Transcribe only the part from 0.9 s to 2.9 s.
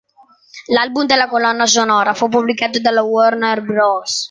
della colonna sonora fu pubblicato